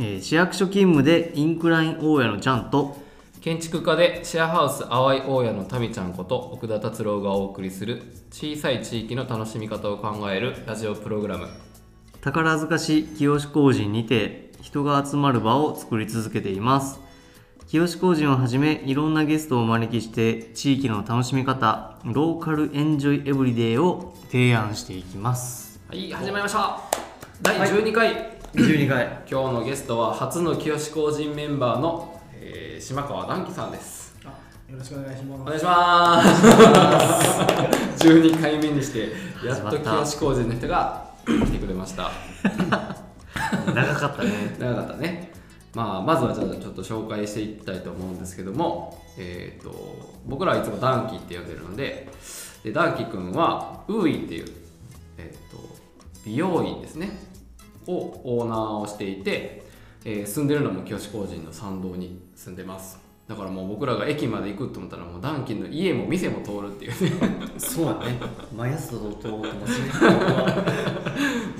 [0.00, 2.96] えー市役所勤務でインクライン大家のちゃんと
[3.40, 8.02] 建築家でシェアハウス淡い大家のタミちゃんこと奥田達郎がお送りする
[8.32, 11.48] 小さい地域の楽しみ方を考えるラジオプログラム。
[12.20, 17.00] 宝塚市清工人にて人が集まる場を作り続けています。
[17.68, 25.80] 清工人をはじめいろんなゲストをお招きして地域の楽しみ方ローカルエンジョイエブリデイを提案していきます。
[25.88, 26.80] はい始まりました。
[27.40, 34.16] 第12回、12回今日のゲストは初の清工人メンバーの、えー島川暖樹さんです。
[34.24, 34.28] あ
[34.70, 35.42] よろしくお願いします。
[35.42, 36.22] お願いしま
[37.98, 38.06] す。
[38.06, 39.12] 12回目にして
[39.44, 42.10] やっと清工人の人が来てくれました。
[43.74, 44.56] 長かったね。
[44.58, 45.32] 長かったね、
[45.74, 52.08] まあ、まずはじゃあちょっと紹介していきたいと思うんですけども、えー、と僕らはいつもダンキって呼んでるので
[52.62, 54.48] でダンキ君はウーイっていう、
[55.18, 55.58] えー、と
[56.24, 57.10] 美容院ですね。
[57.88, 59.64] をオーナーをしていて、
[60.10, 62.98] えー住んでるのも清志工人の参道に住んでます。
[63.28, 67.46] だからもう僕らが駅まで行くと思ったらもうダンキンの家も店も通るっていうね。
[67.58, 68.18] そうだね。
[68.56, 69.88] 毎朝と通ってますね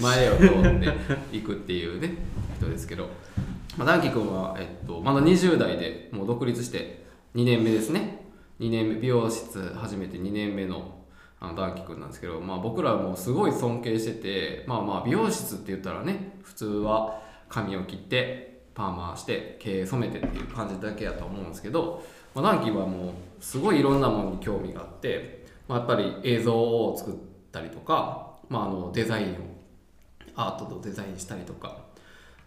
[0.00, 2.14] 前を通っていくっていうね
[2.56, 3.10] 人ですけど、
[3.77, 8.24] まあ、ダンキ君は、えっと、まだ20代でもう独立して2年目ですね。
[8.60, 11.05] 2年目美容室始めて2年目の
[11.38, 27.14] あのダンキ君なんですけど、まあ、僕らはもうすごい尊敬しててまあまあ美容室って言ったらね普通は髪を切ってパーマして毛染めてっていう感じだけやと思うんですけど、まあ、ダンキはもうすごいいろんなものに興味があって、まあ、やっぱり映像を作っ
[27.50, 29.36] たりとか、まあ、あのデザインを
[30.36, 31.78] アートとデザインしたりとか、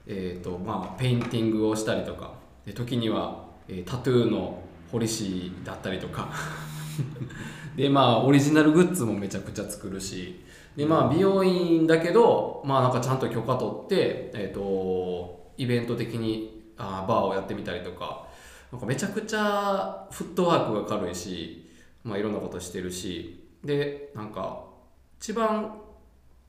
[0.07, 2.31] えーとまあ、ペインティングをしたりとか
[2.65, 6.29] で時には、えータトゥーの彫り師だったりとか。
[7.75, 10.41] でまあオリジナルグッズもめちゃくちゃ作るし
[10.75, 18.27] でまあ美容院だけどまあなんかちゃんと許可取って、えー、とイベント的にあーバーをやってみたりとか
[18.71, 21.69] なんかめちゃくちゃフットワークが軽いし、
[22.03, 24.63] まあ、いろんなことしてるしでなんか
[25.19, 25.77] 一番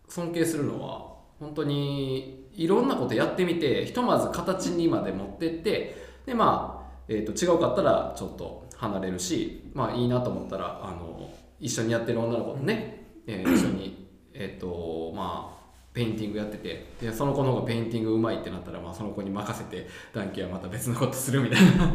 [0.09, 14.02] 尊敬するのは本当にいろんなことやってみてひとまず形にまで持ってってでまあ、えー、と違うかったらちょっと離れるしまあいいなと思ったらあの一緒にやってる女の子とね、え一緒に
[14.43, 15.63] えっ、とまあ
[15.95, 21.93] ペインティングやっててでその子の方がペインティングうまいってなったら、まあ、その子に任せてダンキはまた別のことするみたいな。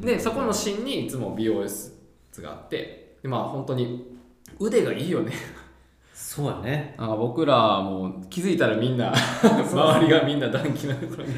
[0.00, 1.92] でそこの芯にいつも美容室
[2.40, 4.18] があってでまあ本当に
[4.58, 5.32] 腕がいいよね。
[6.14, 6.94] そうやね。
[6.96, 9.12] あ僕らも気づいたらみんな
[9.42, 11.32] 周りがみんな暖気のところに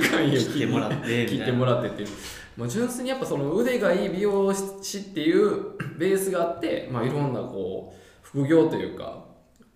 [0.00, 2.02] 髪を切ってもらって切ってもらってって。
[2.02, 2.08] いう、
[2.56, 9.29] まあ、純粋にやっぱその腕がいい美容師っていうベースがあって、まあ、いろんなこう副業というか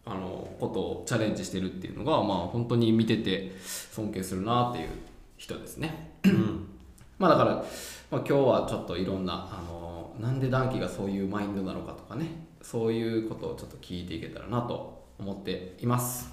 [0.07, 3.53] あのことをチャレンジしてるっていうのがまあ本当に見てて
[3.93, 4.89] 尊敬するなっていう
[5.37, 6.13] 人ですね。
[7.19, 7.65] まあだから、まあ、
[8.11, 12.27] 今日はちょっといろんなあのなんでダンキがそういうマインドなのかとかね
[12.61, 16.33] そういうことをちょっと聞いていけたらなと思っています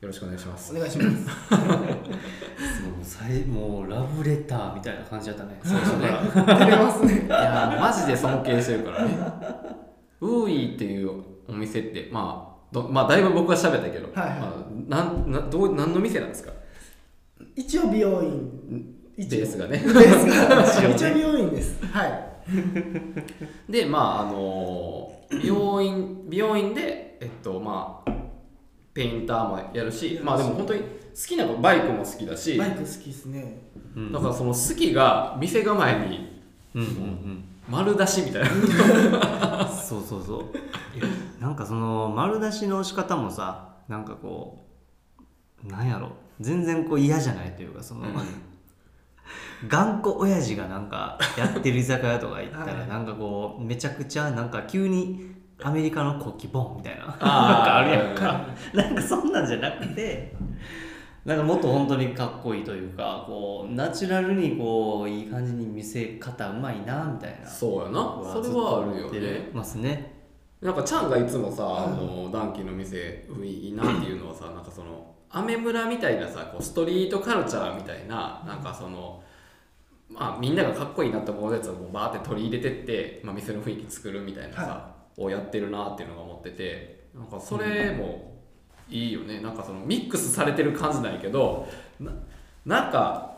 [0.00, 1.54] よろしくお願いしますお願いします。
[1.54, 7.26] もうさいもうラブレターみたいな感じだったね最初ね照れますね。
[7.26, 9.16] いやマジで尊敬してるからね
[10.20, 14.38] ウーイっていうお店ってまあどまあだいぶ僕は喋ったけど、はいはい。
[14.88, 16.52] まあ、なんなどう何の店なんですか？
[17.54, 18.50] 一応美容院。
[19.18, 19.82] ベースがね。
[20.96, 21.78] 一応美容院です。
[21.86, 23.72] はい。
[23.72, 28.10] でまああの美容院美容院でえっとまあ
[28.94, 30.86] ペインターもやるしまあでも本当に好
[31.28, 32.56] きなことバイクも好きだし。
[32.58, 33.58] バイク好きですね。
[34.12, 36.40] だからその好きが店構えに
[36.74, 38.50] うんうん丸出しみたいな。
[38.50, 40.44] うんそうそうそう
[41.42, 44.64] なんかその丸出しの仕方もさなんかこ
[45.64, 46.12] うなんやろ。
[46.40, 48.02] 全然こう嫌じゃないというかその、
[49.68, 52.88] 頑固親父がなんかやってる居酒屋とか行ったらはい。
[52.88, 58.46] なんかこうめちゃくちゃなんか急にアメリカの国旗ボンみたいななんかあるやんか。
[58.72, 60.34] なんかそんなんじゃなくて
[61.24, 67.48] なんかもっと本当にかっこいいというかこうナチュラルにこういい感じに見せ方うまいなみたいな。
[67.48, 68.20] そうやな。
[68.32, 69.50] それはあるよね。
[69.52, 70.11] ますね
[70.62, 79.20] なんかチャンがいつもさあのダンキーの店ういいなっていうのはさ なんかそのアメ村みたいなさこうストリートカルチャーみたいななんかその
[80.08, 88.32] まあみんながかっこいいなって思うやつをバーって取り入れてって、まあ、店の雰囲気作るみたいなさ、をやってるなっていうのが思っててなんかそれも
[88.88, 89.40] いいよね。
[89.40, 91.66] なんかそのミックスされてる感じないけど
[91.98, 92.12] な
[92.64, 93.32] なんか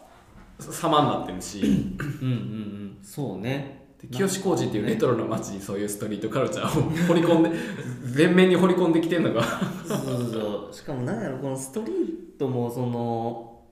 [0.58, 1.60] 様になってるし。
[1.60, 2.98] うんうんうん。
[3.02, 3.83] そうね。
[3.83, 7.50] で清志工事っていうレトロな街にそういうストリートカルチャーを掘り込んで
[8.05, 9.43] 全面に掘り込んできてるのが。
[9.43, 10.75] そうそうそう。
[10.75, 13.62] しかもなんやろこのストリートもその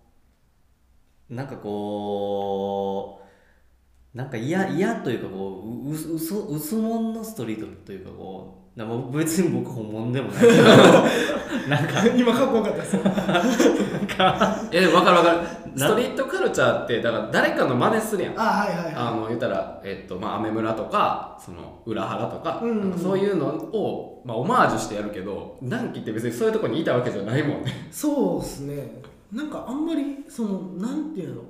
[1.28, 3.20] なんかこ
[4.14, 10.40] うなんか嫌嫌というかこううう嘘嘘もんのストリートというかこうなんか別に僕本物でもない。
[10.40, 10.62] け ど
[11.68, 12.06] なんか。
[12.16, 12.96] 今かっこよかったです。
[12.96, 13.02] よ
[14.70, 15.38] えでも分かる分かる。
[15.76, 18.34] ストリートカルチャーってだから誰かの真似するやん。
[18.40, 27.70] あはいはいはあの言ったら、えっとまあ、アメ村とかその裏原とか,、うんなんかそういうのを、まあ、オマージュしてやるけど南紀って別にそういうところにいたわけじゃないもんね。
[27.90, 29.02] いそうですね。
[29.32, 31.42] なんかあんまりそのなんていうの？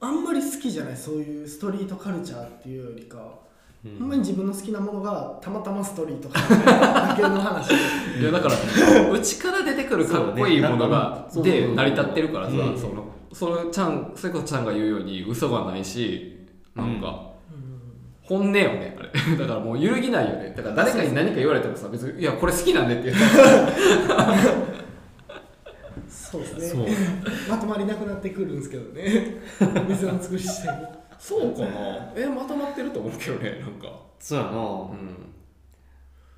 [0.00, 3.18] あんまり好きじゃないそういうストリートカルチャーっていうよりか、
[3.84, 7.68] ほんまに自分の好きなものがたまたまストリートカルチャーだけの話。
[7.68, 12.78] でいやだから内から出てくるかっこいいものがで成り立ってるからさ、うん。
[12.78, 17.28] そのそれちゃんそれこそちゃんが言うように嘘がないしなんか、
[18.22, 19.10] 本音よねあれ。
[19.38, 20.52] だからもう揺るぎないよね。
[20.56, 23.12] だから誰かに何か言われてもさ別に「いやこれ好きなんで」って。
[23.12, 24.78] 言って
[26.08, 26.88] そうですね。
[27.48, 29.36] まとまりなくなってくるんですけどね。
[29.88, 30.68] 水の尽くしして。
[30.68, 32.12] もそうかな。
[32.16, 33.88] えまとまってると思うけどねなんか。
[34.18, 34.50] そうやな。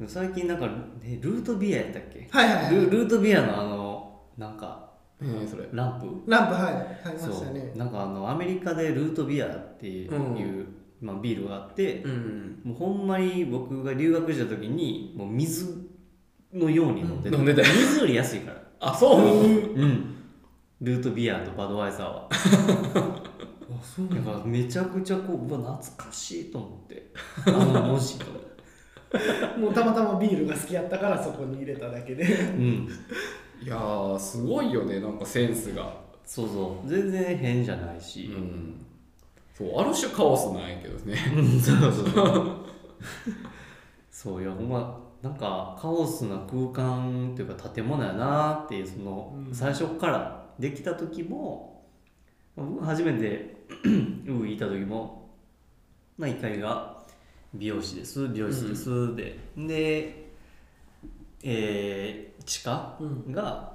[0.01, 0.09] うん。
[0.09, 2.27] 最近なんか、ね、ルートビアやったっけ？
[2.31, 2.75] はいはいはい。
[2.75, 4.89] ルルートビアのあのなんか
[5.21, 5.69] えー、それ？
[5.73, 6.31] ランプ。
[6.31, 6.75] ランプはい
[7.09, 7.79] ありまそしたねう。
[7.79, 10.77] なんかあのアメリカでルートビアっていう、うん。
[11.03, 15.89] まあ、ビールがあって、うんもうほんまに僕が留学した時にもう水
[16.53, 17.49] のように飲んでた、うん。
[17.49, 17.75] 飲んでたよ。
[17.75, 18.63] 水より安いから。
[18.81, 19.21] あそう。
[19.23, 20.15] うん。
[20.81, 22.29] ルートビアとバドワイザーは
[23.71, 24.17] あそうだ。
[24.17, 27.13] からめちゃくちゃこううわ懐かしいと思って。
[27.47, 28.27] あの文字と。
[29.59, 32.25] もうたまたまビールが好きやったからそこに入れただけで。
[32.25, 32.27] う
[32.59, 32.89] ん。
[33.63, 36.01] いやーすごいよねなんかセンスが。
[36.25, 36.89] そうそう。
[36.89, 38.75] 全然変じゃないし、ん。
[39.53, 41.17] そうある種カオスなんやけどね。
[41.37, 42.51] うんそうそうそう。
[44.11, 49.55] そういやほんまなんかカオスな空間っていうか建物やなっていうその、うん。
[49.55, 51.85] 最初からできた時も
[52.57, 55.29] 僕初めてウーいた時も、
[56.19, 56.97] まあ、1階が
[57.55, 58.29] 美容師です。
[58.29, 60.31] 美容室です、でで、
[61.43, 63.73] えー地下うんが、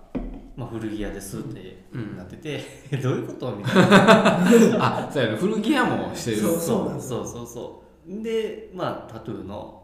[0.55, 2.17] まあ、古着屋ですってうん。
[2.17, 4.39] なってて、どういうことみたいな。
[5.05, 6.37] あそうやね古着屋もしてる。
[6.37, 7.01] そうそう。
[7.01, 9.83] そうそうそうでまあタトゥーの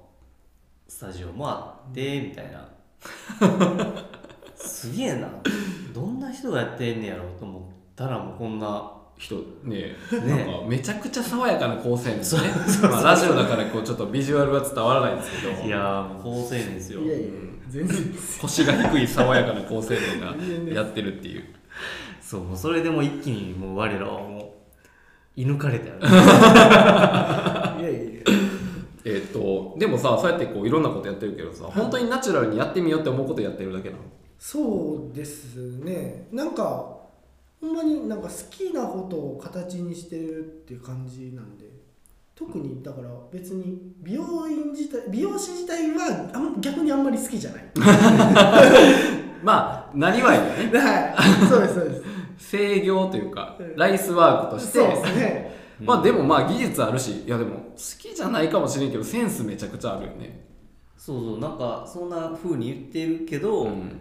[0.87, 2.67] スタジオもあってみたいな。
[4.55, 5.29] すげえな。
[5.93, 7.61] どんな人がやってんねやろうと思っ
[7.95, 8.91] たらもうこんな
[9.21, 10.19] 人ねね。
[10.27, 12.41] なんかめちゃくちゃ爽やかな構成ですね。
[12.81, 15.61] まあラジオだからこうちょっとビジュアルは伝わらないんですけど。
[15.61, 17.01] いやーもう高青年ですよ。
[17.01, 17.27] いやいや
[17.69, 17.97] 全然。
[18.41, 20.35] 腰が低い爽やかな高青年が
[20.73, 21.43] やってるっていう。
[22.19, 24.55] そうもうそれでもう一気にもう我らはも
[25.37, 26.07] う射抜かれたよね。
[26.07, 28.21] いやいやいや。
[29.05, 34.01] えっとでもさそうやってこういろんなことやってるけどさ本当にナチュラルにやってみようって思うことやってるだけなの？
[34.39, 36.27] そうですね。
[36.31, 37.00] なんか
[37.61, 41.71] ほんまになんか好きなことを形にしてるっていう感じなんで。
[42.33, 47.63] 特にだから別に美容院自体美容師自体はあん逆にあんまり好きじゃない。
[49.43, 50.79] まあなりわいだよね。
[50.79, 51.13] は
[51.43, 51.47] い。
[51.47, 52.03] そうですそうです。
[52.39, 53.75] 制業というかうん。
[53.75, 54.79] ライスワークとして。
[54.79, 55.51] そうですね。
[55.85, 57.25] まあでもまあ技術あるし。
[57.27, 60.47] いやでも好きじゃないかもしれんけどセンスめちゃくちゃあるよね。
[60.97, 61.39] そうそう。
[61.39, 63.91] なんかそんな風に言ってるけど、うん。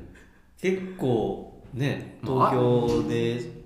[0.59, 3.61] 結構ねまあ東京で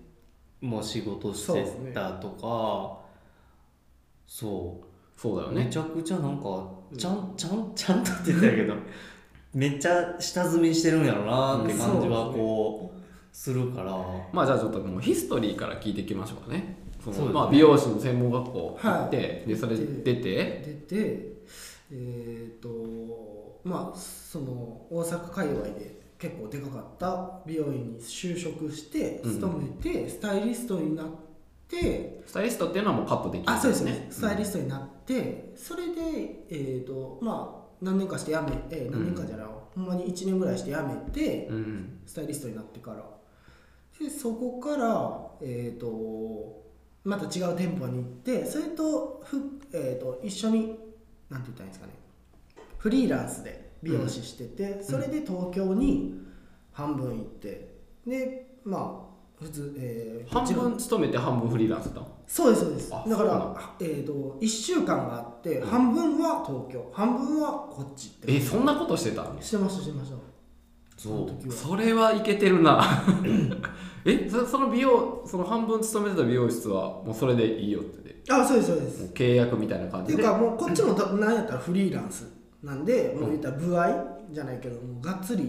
[0.61, 3.05] もう仕事してたとか
[4.27, 5.21] そう。
[5.21, 5.65] そうだよね。
[5.67, 8.75] めちゃくちゃなんかちゃんちゃんちゃんとって言ったけど
[9.55, 13.97] めっちゃ下積みしてるんやろなって感じはこうするから。
[14.33, 16.77] まあじゃあちょっともうヒストリーから聞いていきましょうかね。
[17.01, 17.33] そのね。
[17.33, 19.49] まあ、美容師の専門学校行って、はい。
[19.49, 19.85] でそれ出
[20.17, 20.17] て。
[20.89, 21.35] 出て
[21.93, 24.45] えっ、とまあその
[24.91, 29.33] 大阪界隈で結構でかかった美容院に就職してうん。
[29.35, 31.07] 勤めて、スタイリストになっ
[31.69, 42.01] てスタイリストっていうのはもうカットできるあそうですねねスタイリストになって、それでえっ、とまあ何年かして辞めえー何年かじゃない、ほんまに1年ぐらいして辞めて、うん、うん。
[42.07, 43.05] スタイリストになってから。
[44.01, 46.65] でそこから、えー、と
[47.05, 50.79] また違う店舗に行ってそれとふ、えー、と一緒に
[51.29, 51.93] なんて言ったらいいんですかね。
[52.79, 56.15] フリーランスで美容師してて、それで東京に
[56.73, 57.75] 半分行って
[58.07, 62.95] でまあ普通えー半分勤めて半分フリーランスだそうですそうです。
[62.95, 65.69] あだからえー、と1週間があって、うん。
[65.69, 69.41] 半分は東京半分はこっちってえそんなことしてたの？
[69.41, 70.17] してましたしてました。
[70.97, 71.53] その時は。
[71.53, 72.83] それはいけてるな。
[74.07, 78.23] えそその美容その半分勤めてた美容室はもうそれでいいよってで。
[78.31, 79.11] あそうですそうです。
[79.13, 80.15] 契約みたいな感じで。
[80.15, 82.27] っていうかもうこっちもたなんやったらフリーランス
[82.65, 85.43] なんで、もう言ったら歩合じゃないけどもうがっつり、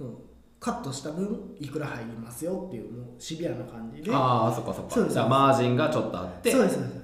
[0.00, 0.16] うん
[0.60, 4.10] カットした分いくら入りますよっていうもうシビアな感じで。
[4.12, 5.14] ああそっかそっそうです。
[5.14, 6.94] かじゃあマージンがちょっとあってそうですそうです。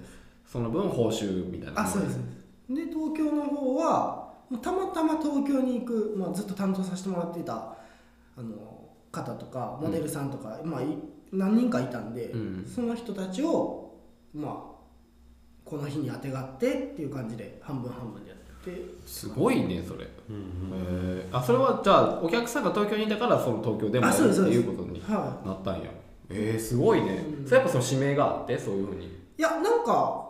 [0.45, 1.83] その分報酬みたいな。
[1.83, 2.87] あそうですそうです。
[2.89, 7.77] で東京の方はたまたま東京に行く、まあ、ずっと担当させてもらっていたあ
[8.43, 10.87] の方とかモデルさんとか、まあ、い
[11.31, 12.67] 何人かいたんで、うん。
[12.67, 13.95] その人たちを
[14.35, 14.75] まあ
[15.65, 18.34] この日にあてがってっていう感じで半分半分で
[19.07, 20.37] すごいねそれ、うん
[21.17, 25.91] へえあそれはじゃあお客さんが東京にいたからその東京でもやるっていうことにはなったんや。
[26.31, 27.45] えー、すごいね、うん。
[27.45, 29.07] それやっぱその指名があってそういうふうに。
[29.07, 30.25] いいやなんか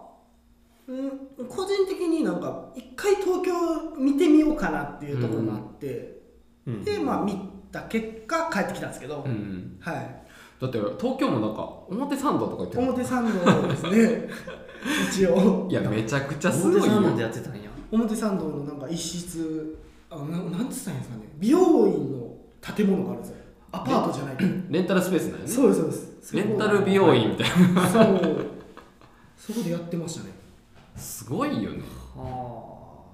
[0.86, 6.20] うん個人的になんか一回東京見てみようかなっていうところがあって、
[6.66, 6.84] うん。
[6.84, 7.38] でまあ見
[7.70, 10.24] た結果帰ってきたんですけど、うんはい。
[10.60, 14.28] だって東京もなんか表参道とか言ってる表参道ですね。
[15.10, 15.66] 一応。
[15.70, 16.98] いやめちゃくちゃすごいよ。
[16.98, 17.63] 表参道でやってたんや
[17.94, 19.78] 表参道のなんか一室
[20.10, 21.22] あななんつったんですかね。
[21.38, 23.36] 美容院の建物があるんですよ。
[23.72, 24.50] アパートじゃないけど。
[24.70, 25.50] レンタルスペースなんよね。
[25.50, 26.36] そうですそうです。
[26.36, 27.88] レンタル美容院みたいな。
[27.88, 28.46] そう。
[29.36, 30.30] そこでやってましたね。
[30.96, 31.82] すごいよね。
[32.16, 32.60] は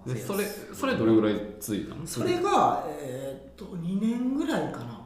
[0.06, 0.08] あ。
[0.08, 2.06] でそれそれどれぐらいついたの？
[2.06, 5.00] それがえーっと2年ぐらいかな。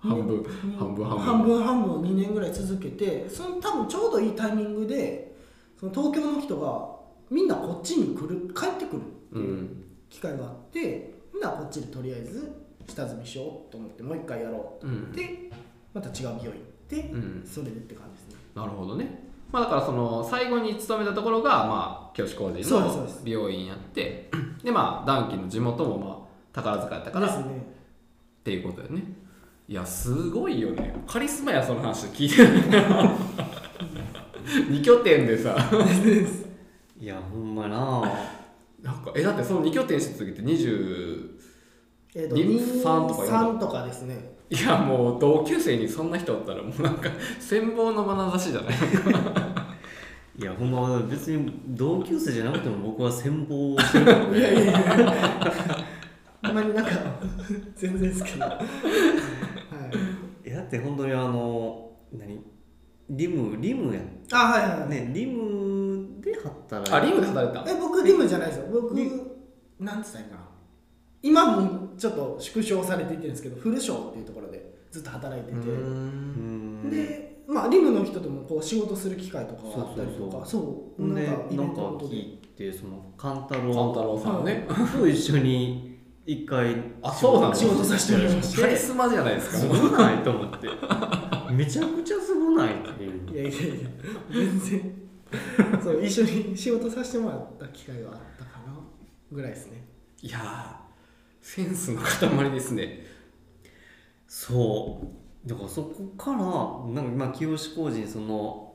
[0.00, 0.38] 半分。
[0.38, 1.24] に半分半分。
[1.24, 5.34] 半分半分2年ぐらい続けてその多分ちょうどいいタイミングで
[5.78, 6.93] その東京の人が
[7.34, 9.74] みんなこっちに来る帰ってくるって
[10.08, 12.52] 機会があって、みんなこっちでとりあえず
[12.86, 15.12] 下積みしようと思ってもう一回やろううん。
[15.12, 15.50] で
[15.92, 16.52] また違う美容院行っ
[16.88, 17.42] て、うん。
[17.44, 18.40] それでって感じですね。
[18.54, 19.24] なるほどね。
[19.50, 24.30] まあだからその最後に勤めたところがまあ清志工事の美容院やって
[24.62, 26.18] でまあ暖気の地元もまあ
[26.52, 27.66] 宝塚やったからっですね。
[28.44, 29.02] ていうことだよね。
[29.66, 30.94] いやすごいよね。
[31.06, 32.50] カリスマやその話聞いてる
[34.70, 35.56] 二拠点でさ
[37.04, 38.02] いやほんまな。
[38.80, 41.30] なんかえだってその二拠点して続けて20
[42.14, 43.84] えー、とに三とか3とか。
[43.84, 44.36] ですね。
[44.48, 48.74] いやもう同級生にそんな人おったらもうなんか羨望の眼差しじゃない
[50.38, 54.06] いやほんま別に同級生じゃなくても僕は羨望してる。
[54.06, 54.74] か らいやいやいや。
[56.40, 56.90] あんまりなんか
[57.76, 58.46] 全然ですけど。
[58.46, 58.58] は
[60.44, 60.48] い。
[60.48, 62.40] いやだって本当にあの何？
[63.10, 64.00] リムリムや
[64.32, 65.63] あはいはいはい、ねリム
[66.24, 67.70] で働いてあリムで働いた。
[67.70, 68.66] え僕リムじゃないですよ。
[68.72, 69.10] 僕リ
[69.78, 70.42] なんつったらいいかな。
[71.22, 75.56] 今もちょっと縮小されていってるんですけどフルショーっていうところでずっと働いてて。
[75.56, 76.90] うん。
[76.90, 84.66] でまあリムの人ともこう仕事する機会とかがあったりとかそうほんでなんかイベなんか聞いてその勘太郎郎さんね。
[84.98, 87.54] と一緒に一回あそうなの？
[87.54, 90.68] 仕事させてもらいましカリスマじゃないですすかごないと思って。
[91.52, 93.20] めちゃくちゃすごないっていう。
[93.28, 93.90] ていやいやいや
[94.32, 95.03] 全然
[95.82, 98.78] そう一緒に仕事させてもらった機会があったかな
[99.30, 99.86] ぐらいですね。
[100.22, 100.84] いやー
[101.40, 103.04] センスの塊ですね。
[104.26, 105.02] そ
[105.44, 105.48] う。
[105.48, 108.74] だからそこからなんかまあ清志工事にその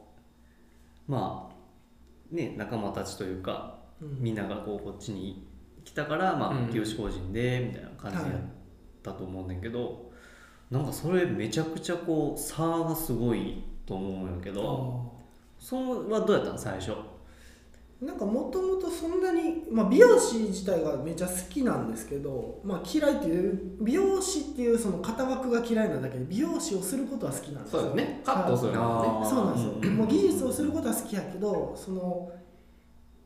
[1.08, 4.20] まあね仲間たちというか、うん。
[4.20, 5.48] みんながこうこっちに
[5.84, 6.70] 来たから、まあうん。
[6.70, 8.42] 清志工事でみたいな感じでやっ
[9.02, 10.12] たと思うねんだけど、
[10.70, 15.19] なんかそれめちゃくちゃこう差がすごいと思うんやけど
[15.60, 16.94] それはどうやったの最初？
[18.02, 28.22] なんかもともとそんなに、まあ、美容師自体がめちゃ好きなんですけど、まあ、嫌いっていう美容師っていうその型枠が嫌いなだけで美容師をすることは好きなんですそうですね。
[28.24, 29.30] カットするのね。
[29.30, 29.98] そうなんですよ、うん。
[29.98, 32.32] もう技術をすることは好きやけどその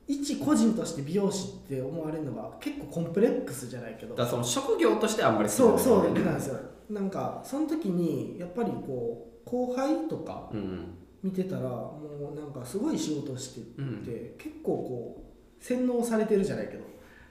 [0.08, 4.16] 一個人として美容師って思われるのが結構コンプレックスじゃないけど。
[4.16, 5.78] だからその職業としてあんまり好きじゃない。
[5.78, 6.60] そうそうなんですよ。
[6.90, 14.04] なんかその時にやっぱりこう後輩とかうん見てたらもうなんかすごい仕事してて、うん。
[14.38, 15.24] 結構こ
[15.60, 16.84] う洗脳されてるじゃないけど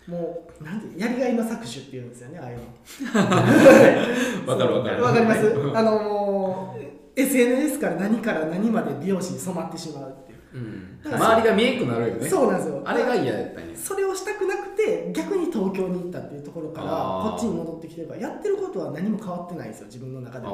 [0.09, 2.63] もうなんてやりがいの搾取っていうんですよねああいうの。
[4.53, 5.03] わかるわかる。
[5.05, 5.53] わかります？
[5.75, 6.83] あのもう
[7.15, 12.29] SNS から何から何まで美容師に染まってしまうっていううん周りが見えんくなるよね。
[12.29, 12.83] そうなんですよ。
[12.85, 13.77] あれが嫌やったんや。
[13.77, 16.87] それをしたくなくて逆に東京に行ったっていうところから
[17.31, 20.51] こっちに戻ってきてるからやってることは何も変わってないんですよ自分の中であ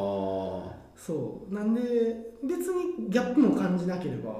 [0.96, 1.54] そう。
[1.54, 1.80] なんで
[2.44, 4.32] 別にギャップも感じなければ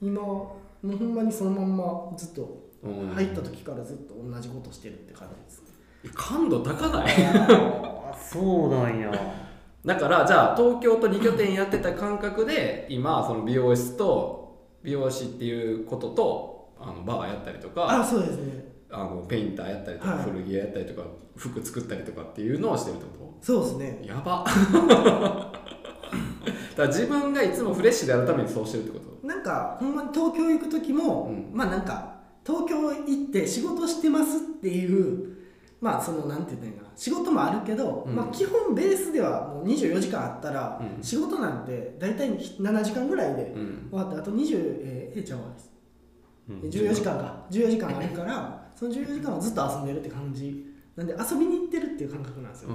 [0.00, 2.62] 今もうほんまにそのまんまずっと
[3.14, 5.62] 入った時からずっと同じことしてるって感じです。
[5.62, 7.12] ね感度高ない？
[7.48, 9.10] あ そうなんや。
[9.84, 14.41] だからじゃあ東京と2拠点やってた感覚で今その美容室と
[14.82, 18.72] 美容師っていうこととあのバーやったりとかあそうですね。
[18.90, 20.24] あのペインターやったりとか、はい。
[20.24, 23.98] 古着屋やったりとか服作ったりとかっていうのをしてるってこそうですね。
[24.02, 24.44] とやば。
[24.46, 24.52] だ
[26.76, 29.26] から自分がいつもフレッシュであるためにそうしてるってこと？
[29.26, 31.50] なんかほんまに東京行く時も、うん。
[31.56, 35.36] まあなんか東京行って仕事してますっていう
[35.82, 36.88] まあそのなんて言ったらいいかな。
[36.96, 38.14] 仕事もあるけど、うん。
[38.14, 41.02] まあ基本ベースではもう24時間あったら、うん。
[41.02, 43.88] 仕事なんて大体7時間ぐらいでうん。
[43.90, 45.48] 終わってあと20えー、A ちゃんは
[46.48, 46.60] うん。
[46.60, 47.44] 14時間か。
[47.50, 52.70] 14時間あるからその14時間はずっと遊んでるって感じなんで遊びに行ってるっていう感覚なんですよ、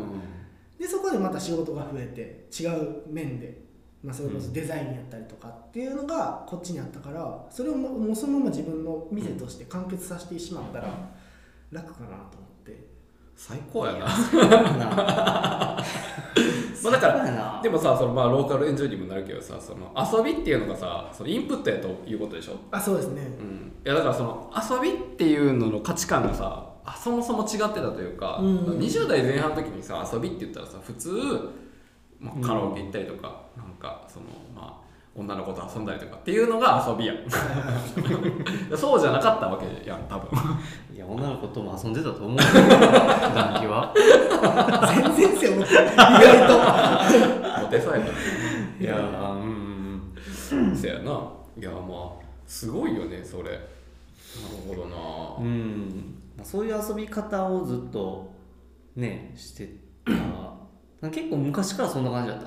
[0.80, 3.62] でそこでまた仕事が増えて違う面で、
[4.04, 10.88] まあ、それこそデザインやったりとかっていうのがこっちにあったからそれをももうそのまま自分の店として完結させてしまったら
[11.72, 12.47] 楽かなと思
[13.38, 14.00] 最高やな。
[14.00, 14.06] な。
[16.84, 23.22] まあだからでもさそのまあ local enjoy にもなるけどさその遊びっていうのがさそのインプットやということでしょ、あそうですね。
[23.22, 31.12] うん、いやだからその遊びっていうのの価値観がさあそもそも違ってたというか、うん20代前半の時にさ遊びって言ったらさ普通、
[32.20, 34.47] まあ、カラオケ行ったりとか、なんかそのまあ
[35.17, 37.17] 女の子と遊んだりとかっていうのが遊びやん。
[38.77, 40.29] そうじゃなかったわけやん多分。
[40.95, 42.38] いや女の子とも遊んでたと思うよ。
[42.38, 43.91] 団気は。
[45.15, 47.63] 全然ですよ僕意外と。
[47.63, 48.05] モテそうや
[48.79, 49.03] いやう
[49.39, 50.13] ん
[50.51, 51.31] うんせやな。
[51.59, 51.77] いやま
[52.19, 53.50] あすごいよねそれ。
[53.50, 53.62] なる
[54.67, 54.97] ほどな。
[55.39, 56.15] うん。
[56.43, 58.29] そういう遊び方をずっと
[58.95, 59.67] ねして
[60.05, 61.09] た。
[61.09, 62.45] 結構昔からそんな感じだった？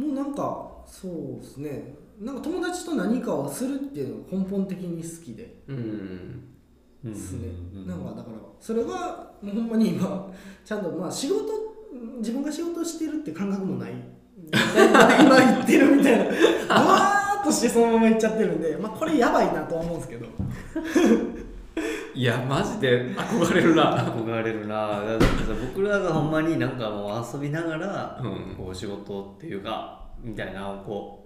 [0.00, 5.62] もうなんかそうですねなんか友達と何かをするっていうのが根本的に好きで。
[5.68, 6.50] うん
[7.04, 7.48] ですね、
[7.86, 10.32] なんかだからそれがもうほんまに今
[10.64, 11.44] ちゃんとまあ仕事
[12.16, 13.92] 自分が仕事してるって感覚もない。
[15.20, 16.74] 今言ってるみたいな。
[16.74, 20.26] わーっとしてそのまま行っちゃってるんで、まあ、これやばいなとは思うんですけど。
[22.14, 23.98] いやマジで憧れるな。
[23.98, 25.00] 憧れるな。
[25.02, 25.28] だってさ
[25.74, 28.56] 僕らがほんまになんかもう遊びながら、うん。
[28.56, 31.23] こう仕事っていうかみたいなこ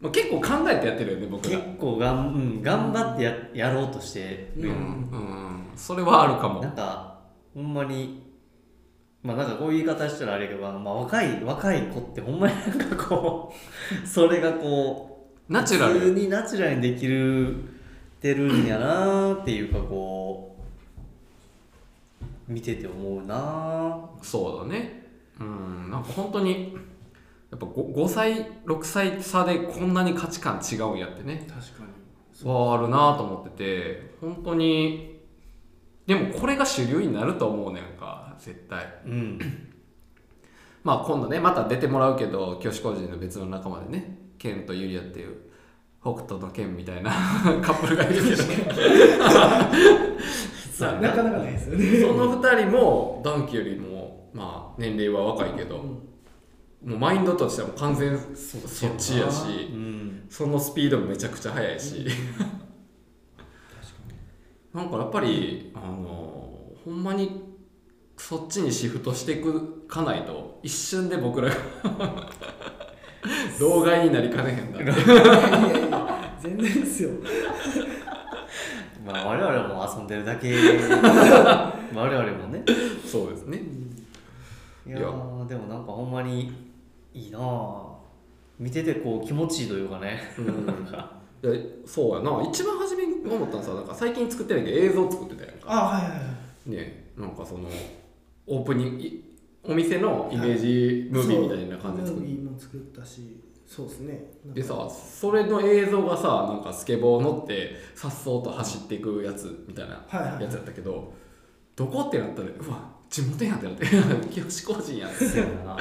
[0.00, 1.58] まあ、結構考えてやってるよねう僕ら。
[1.58, 6.60] 結構がん、うん、頑張ってややろうとしてるうんうんそれはあるかも。
[6.60, 7.18] なんか
[7.54, 8.30] ほんまに
[9.22, 13.52] まあなんかこういう言い方したらあれやけど、まあ、若い若い子ってほんまになんかこ
[14.02, 15.94] う それがこうナチュラル。
[15.94, 17.56] 普通にナチュラルにできる
[18.20, 20.56] てるんやなっていうかこ
[22.48, 25.08] う見てて思うなそうだね。
[25.38, 26.76] うんなんか本当に
[27.50, 31.46] やっぱ 5, 5歳6歳差でこんなに価値観違うんやってね。
[31.48, 31.90] 確かに。
[32.48, 35.20] はあるなと思ってて本当に
[36.06, 38.86] でもこれが主流になると思うねんか絶対。
[39.04, 39.68] うん。
[40.84, 45.36] まあ今度ねまた出てもらうけど教師個人の別の仲間でねケンとユリアっていう
[46.02, 47.10] 北斗の剣みたいな
[47.60, 48.36] カップルがいるけど。
[50.72, 52.00] さあなかなかないですよね。
[52.00, 55.84] その2人もダンキよりもまあ年齢は若いけど、
[56.84, 60.26] もうマインドとしてはもう完全そっちやしうん。
[60.30, 62.06] そのスピードもめちゃくちゃ速いし、
[64.72, 67.42] なんかやっぱりあのほんまに
[68.16, 71.56] そっちにシフトしていくかないと一瞬で僕らが
[73.58, 74.98] 老害になりかねへんだ いやい
[75.90, 77.10] や全然ですよ。
[79.04, 80.54] まあ我々も遊んでるだけ。
[81.92, 82.64] 我々もね。
[83.04, 83.60] そうですね。
[84.86, 85.08] いやいや。
[85.08, 86.69] ーでもなんかほんまに
[87.14, 88.00] いいなあ。
[88.58, 90.66] 見ててこう気持ちいいというかね、うん。
[90.66, 91.48] なんかで
[91.86, 92.42] そうやな。
[92.48, 95.64] 一番初めに思ったのさなんか最近作ってるけど映像作ってたやんか。
[95.66, 96.16] あはいはいは
[96.66, 96.70] い。
[96.70, 97.68] ねなんかその
[98.46, 99.24] オープニングい
[99.62, 104.24] お店のイメージムービーみたいな感じで作っムービーも作ったしそうですね。
[104.46, 111.12] でさそれの映像がさなんかスケボー乗ってさっそうと走っていくやつみたいなはいはいやつやったけど、
[111.76, 113.86] どこってなったらうわ地元やんってなって。
[114.28, 115.76] 清志工人やんそうやな。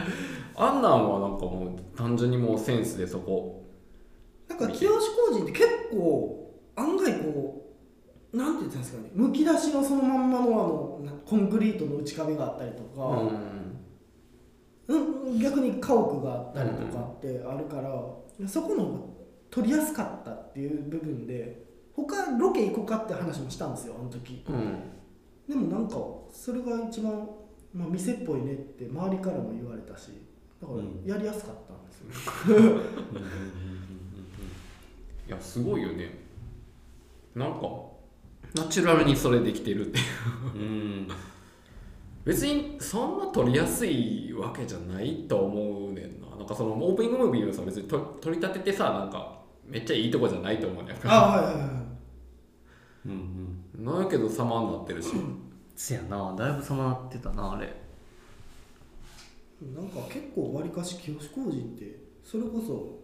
[0.55, 3.63] あんなんはなんかもう単純にもうセンスでそこ。
[4.47, 7.71] なんか清志工人って結構案外こ
[8.33, 9.11] うなんて言ったんですかね。
[9.13, 13.07] むき出しのそのまんまのあのなコンクリートの内壁があったりとか、
[14.87, 18.99] うんうん、逆に家屋があったりとかってあるから、そこの方が
[19.51, 21.63] 撮りやすかったっていう部分で
[21.95, 24.43] 他ロケ行こうかって話もしたんですよあの時。
[24.49, 24.98] うん
[25.49, 25.95] でもなんか
[26.31, 27.27] それが一番、
[27.73, 30.11] まあ、店っぽいねって周りからも言われたし
[30.61, 31.03] だからうん。
[31.03, 31.99] やりやすかったんです
[32.51, 32.81] よ、
[35.27, 36.11] いやすごいよね。
[37.35, 37.61] なんか
[38.55, 40.05] ナチュラルにそれできてるっていう。
[40.55, 41.07] うん。
[42.25, 46.35] 別にそんな撮りやすいわけじゃないと思うねんな。
[46.35, 50.95] なんかそのオープニングムービーをさ別にと撮り立ててさなんかめっちゃいいとこじゃないと思うねん。
[50.95, 51.63] あかはいはいはい。
[53.05, 55.09] うんうんなんやけど様になってるし。
[55.75, 57.73] せやなだいぶ様なってたなあれ。
[59.75, 62.99] なんか結構わりかし清工事ってそれこそ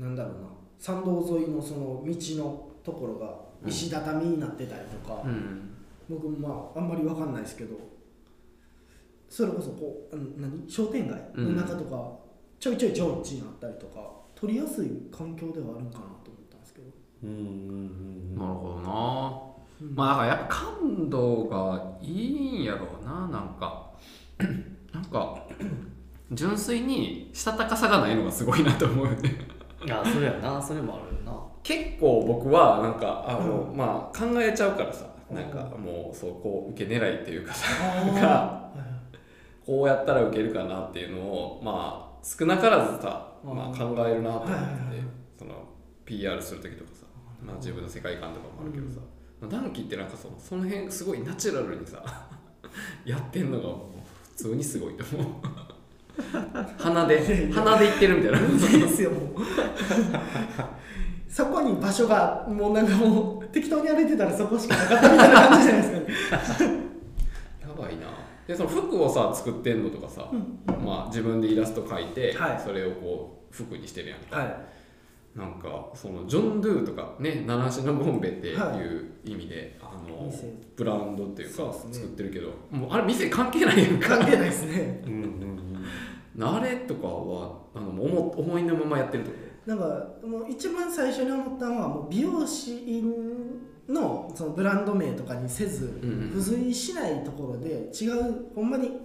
[0.00, 3.34] なんだろうな参道沿いのその道のところが
[3.66, 5.74] 石畳になってたりとか、うん
[6.08, 7.76] 僕まああんまりわかんないですけど
[9.28, 10.64] それこそこうあの何？
[10.66, 12.12] 商店街の中とか、
[12.58, 16.86] ちょいちょいちょいちにあったりとか取りやすい環境ではあるんかなと思ったんですけど、
[17.24, 18.38] うんうんうん。
[18.38, 19.94] なるほどなうん。
[19.94, 23.86] まあだからやっぱ感度がいいんやろうななんか。
[24.92, 25.38] なんか
[26.32, 29.38] 純粋にしたたかさがないのがすごいなと思うよね。
[29.90, 31.38] あそれやなそれもあるよな。
[31.62, 38.70] 結構僕はなんかあの、うまあ考えちゃうからさなんかうもうそうこう受け狙いっていうかさあ
[39.64, 43.56] こうやったら受けるかなっていうのをまあ少なからずさ、うん。
[43.56, 44.56] まあ、考えるなと思って、
[45.38, 45.54] その
[46.04, 47.06] PR する時とかさ、
[47.44, 49.02] まあ、自分の世界観とかもあるけどさ、ダ
[49.46, 52.02] ンキってなんかそのその辺すごいナチュラルにさ
[53.04, 53.98] やってんのがもう
[54.36, 55.32] 普通にすごいと思う。
[56.78, 58.38] 鼻で鼻で言ってるみたいな。
[58.40, 58.42] い
[58.80, 59.20] ですよもう。
[61.30, 66.70] そこに場所がもうなんかもう適当に歩いてたらそこしかなかったみたいな感じじゃないですかね。
[67.60, 68.06] やばいな。
[68.46, 70.28] でその服をさ作ってんのとかさ、
[70.84, 72.60] まあ自分でイラスト描いて、はい。
[72.64, 74.38] それをこう服にしてるやんか。
[74.38, 74.77] はい
[75.34, 78.72] なんかそのジョン・ドゥとかね七種のボンベっていうは
[79.24, 80.52] 意味で、あの店。
[80.76, 84.18] ブランドっていうか作ってるけどもうあれ店関係ないやんか。
[84.18, 85.02] 関係ないですね。
[85.06, 85.58] うんうんうん
[86.40, 89.36] あれとかはあの思思いのままやってるってこ？
[89.66, 89.84] なんか
[90.24, 93.02] もう一番最初に思ったのはもう美容師
[93.88, 95.98] のそのブランド名とかにせず、
[96.32, 99.00] 付随しないところで違うほんまに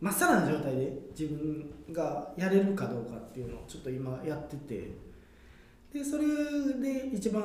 [0.00, 4.92] まっさらな状態で自分がやれるかどうかっていうのをちょっと今やってて
[5.98, 6.24] でそれ
[6.80, 7.44] で一番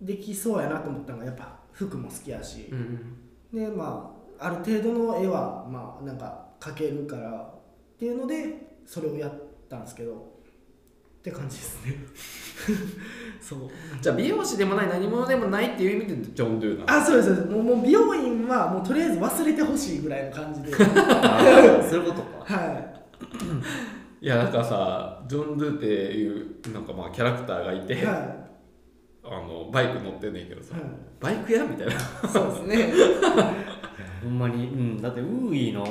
[0.00, 2.64] できそうやなと思ったのがやっぱ服も好きやし。
[2.64, 3.16] と、、うん。
[3.52, 9.32] でまあある程度の絵はまあなんか描けるからっていうのでそれをやっ
[9.68, 11.96] たんですけどって感じですね。
[13.40, 13.58] そう。
[14.00, 17.00] じゃあ美容師でもない何者でもないっていう意味でジョン・ドゥなの？
[17.00, 17.48] あそうですそうです。
[17.48, 20.72] もうもう美容院はもうとりあえず忘れてほしいぐらいの感じで。
[20.72, 22.54] そういうことか。
[22.54, 22.90] はい
[24.26, 28.04] やだからさジョン・ドゥっていうなんかまあキャラクターがいて、い。
[28.04, 28.40] は
[29.22, 30.84] あのバイク乗ってんねんけどさ、はい。
[31.20, 31.92] バイクやみたいな。
[31.94, 31.96] い
[32.32, 32.92] そうですね。
[34.22, 35.00] ほんまにうん。
[35.00, 35.84] だってウーイの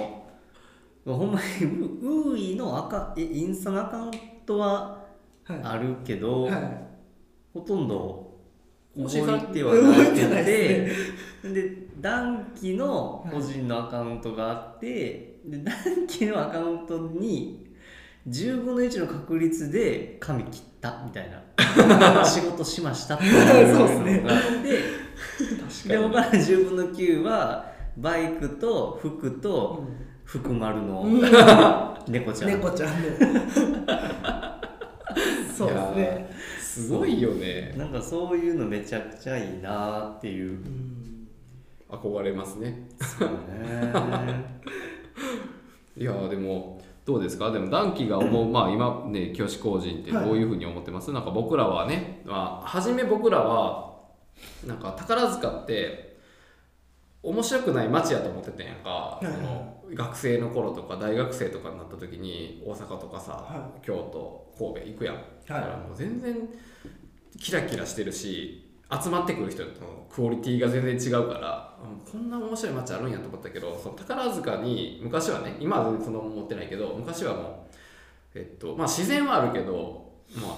[1.05, 4.11] ほんまにウウーイのアカえインスタのアカウン
[4.45, 5.05] トは
[5.43, 5.61] はい。
[5.63, 6.89] あるけど、はい。
[7.53, 8.29] ほとんど
[8.95, 9.63] 動いてはなくて
[10.27, 10.91] なで
[11.43, 17.68] でダンキの個人のアカウントがあって、でダンキのアカウントに
[18.27, 21.39] 10分の1の確率で髪切ったみたいな。
[22.25, 23.75] 仕事しましたっていう。
[23.75, 24.17] そうですね。
[24.19, 24.69] のがあって
[25.87, 29.83] で他の10分の9はバイクと服と
[30.25, 31.21] 福丸のうん。
[32.11, 33.09] 猫ちゃん、猫ちゃんで
[35.55, 36.29] そうですね。
[36.59, 37.73] すごいよね。
[37.77, 40.51] なんかそういうのめちゃくちゃいいなっていう。
[40.51, 41.27] うん。
[41.89, 42.87] 憧れますね。
[43.01, 43.35] そうね。
[45.97, 46.78] いやーでも
[47.09, 47.49] どうですか？
[47.49, 53.97] でもダンキが思う まあ今ね清志工人ってどういうふうに思ってます、なんか僕らはねまあ初め僕らは
[54.67, 56.17] なんか宝塚って
[57.23, 59.33] 面白くない街やと思ってたんやんか、いはい。
[59.33, 65.15] その学生の頃とか大学生とかになった時に大阪とかさ、は京都神戸行くやん、
[65.47, 66.47] だからもう全然
[67.39, 69.69] キラキラしてるし集まってくる人の
[70.09, 77.69] クオリティが全然違うからうんこんな面白い街あるんやと思ったけどその宝塚に昔はね今は全然そんな思ってないけど昔はも
[78.33, 80.55] う、えっとまあ、自然はあるけど、まあ、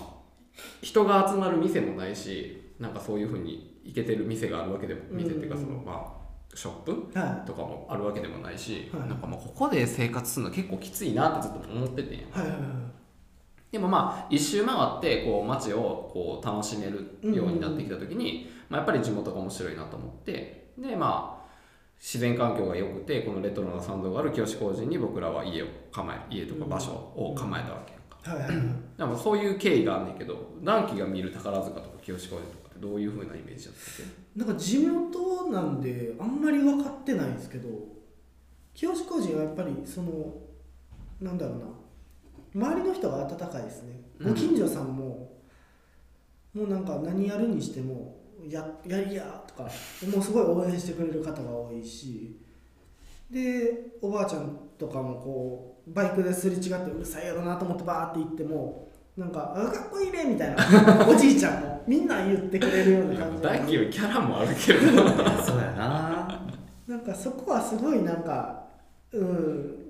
[0.81, 9.09] 人が集まる店もないしなんかそういうふうに行けてる店があるわけでも店っていうかその、うんまあ、ショップはとかもあるわけでもないし、はい。
[9.09, 12.57] なんかもうここで生活するの結構きついなってずっと思っててんやいはいはい
[13.71, 21.41] でもまあ一周回ってこう街をこう楽しめるようになってきた時に、まあ、やっぱり地元が面白いなと思ってでまあ
[21.97, 27.99] 自然環境が良くてこのレトロな参道がある清志工人に僕らは家を構え家とか場所を構えたわけや
[28.47, 28.51] んか、
[28.97, 34.05] でもそういう経緯があんねんけど暖気が見る宝塚とか清志工人とかってどういうふうなイメージだったっ
[34.35, 37.69] なんか地元なんであんまり分かってないんですけど
[38.73, 40.33] 清志工人はやっぱりその
[41.21, 41.65] なんだろうな
[42.53, 44.01] 周りの人が温かいですね。
[44.19, 44.29] うん。
[44.29, 45.31] ご近所さんも、
[46.53, 52.37] もうなんか何やるにしてもややりやとかもうすごい応援してくれる方が多いし
[53.29, 60.65] でおばあちゃんとかもこうバイクですれ違ってうるさいやろなと思ってバーって行ってもなんか「あかっこいいね」みたいな。
[61.07, 64.79] おじいちゃんもみんな言ってくれるような感じで大輝はキャラもあるけど。
[65.43, 66.41] そうやな。
[66.87, 68.63] なんかそこはすごいなんか
[69.11, 69.80] うん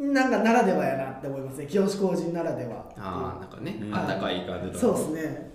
[0.00, 1.66] なんかならではやなって思いますね。
[1.66, 2.86] 清志工人ならでは。
[2.96, 3.94] ああなんかね、うん。
[3.94, 5.50] あったかい感じとそうですね。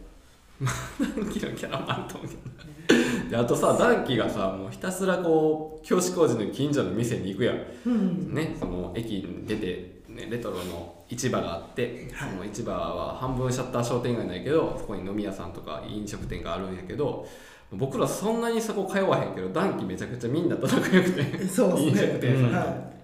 [0.61, 7.59] ダンキのキャラもあると思うけどであとさダンキがさもうひたすらこう教師工事の近所の店に行くやん。
[7.87, 8.33] うん。
[8.35, 12.29] ねその駅に出て、ね、レトロの市場があって、はい。
[12.29, 17.27] その市場は半分シャッター商店街ないけどそこに飲み屋さんとか飲食店があるんやけど
[17.71, 22.11] 僕らそんなにそこ通わへんけどダンキめちゃくちゃみんなと仲良くて飲そうですね。
[22.13, 22.94] 食店さんと、は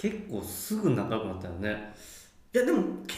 [0.00, 1.92] 結構すぐ仲良くなったよね。
[2.54, 3.16] い、いやでもけ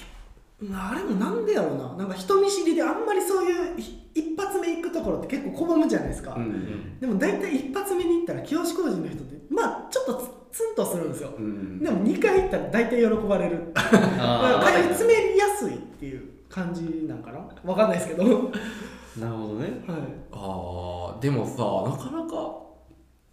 [0.75, 1.95] あれもなんでやろうな。
[1.97, 11.31] なんか人見知りであんまりそういうひ一発目行くところって結構拒むじゃないですか、うんでも大体一発目に行ったら清志工人の人ってまあちょっとツツンとするんですよ。
[11.39, 13.73] うんでも2回行ったら大体喜ばれる。
[13.75, 17.39] だから通い詰めやすいっていう感じなんかな。
[17.65, 18.25] わかんないですけど。
[18.25, 18.51] は
[19.17, 19.85] いなるほどね。
[20.33, 22.62] あーでもさなかなか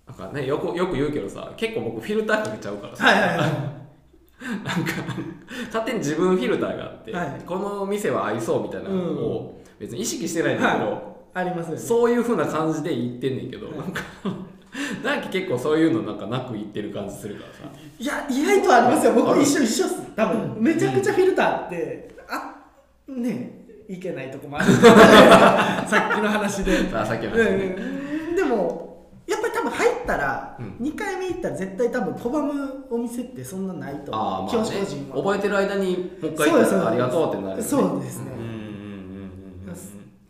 [0.10, 3.80] なんかねよくよく言うけどさ結構僕フィルターかけちゃうからさ、はいはいはい。
[4.64, 4.92] なんか
[5.66, 7.42] 勝手に自分フィルターがあって、はい。
[7.46, 11.02] この店は合いそうみたいなのを別に意識してないんだけど、は
[11.34, 11.78] ありますよね。
[11.78, 13.76] そういう風な感じで言ってんねんけど、はい。
[15.04, 17.60] なんか結構そういうのなんかなく言ってる感じするからさ。
[18.00, 19.14] いや意外とありますよ。
[19.14, 20.02] 僕一緒一緒っす。
[20.16, 22.56] 多分めちゃくちゃフィルターってあ
[23.08, 23.52] ね
[23.88, 24.72] えいけないとこもある。
[25.86, 26.90] さっきの話で。
[26.90, 27.76] さあさっきの話ね、
[28.30, 28.36] うん。
[28.36, 28.89] でも
[29.54, 30.66] やっぱり多分入ったら、うん。
[30.80, 34.24] 2回目行ったら絶対多分拒むお店ってそんなないと思う。
[34.24, 34.52] ああまあね。
[34.52, 37.64] 清志工人は覚えてる間にもう一回行ったらありがとうってなるよね。
[37.64, 38.60] そうですね、うんうんうん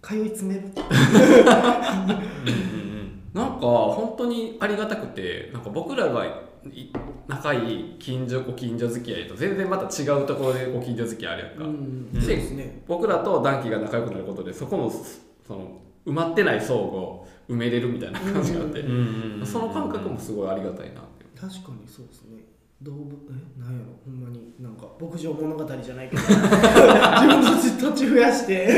[0.02, 0.68] 通い詰める。
[0.68, 3.00] うんうん
[3.34, 6.32] なんか本当にありがたくてなんか僕らがい
[7.28, 12.82] 仲いい近所ご近所付き合いと全然また違うところでご近所付き合いあるやんか、うんでそうですね。
[12.88, 14.92] 僕らとダンキが仲良くなることでそこの
[15.48, 18.92] その埋まってない層を埋めれるみたいな感じがあって、うん。
[18.92, 19.40] うん。
[19.40, 22.44] うんその感覚もすごいありがたいなって確かにそうですね。
[22.82, 23.60] 動物え？
[23.60, 23.92] なんやろ？
[24.06, 24.54] ほんまに。
[24.60, 26.22] なんか牧場物語じゃないけど。
[26.24, 26.36] 自
[27.28, 28.70] 分の土地土地増やして。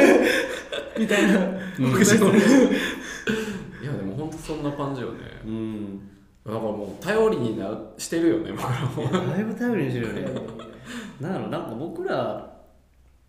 [0.98, 1.40] みたいな。
[1.78, 5.20] 牧場いやでも本当そんな感じよね。
[5.46, 6.00] うん。
[6.46, 8.82] だからもう頼りになしてるよね僕ら
[9.22, 9.28] も。
[9.28, 10.42] だいぶ頼りにしてるよね。
[11.22, 11.48] なんやろ？
[11.50, 12.52] なんか僕ら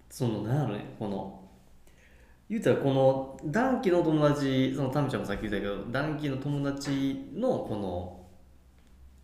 [0.08, 1.41] そのなんやろねこの
[2.52, 8.26] 言うたらこの暖気の友達そのタミちゃんもさっき言ったけど暖気の友達のこ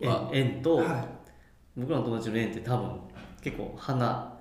[0.01, 1.05] のは縁縁と、は
[1.77, 2.99] 僕らの友達の縁って多分
[3.39, 4.39] 結構離